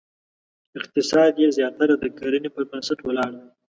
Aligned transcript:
اقتصاد 0.79 1.33
یې 1.41 1.47
زیاتره 1.57 1.95
د 1.99 2.05
کرنې 2.17 2.49
پر 2.55 2.63
بنسټ 2.69 2.99
ولاړ 3.03 3.31
دی. 3.39 3.47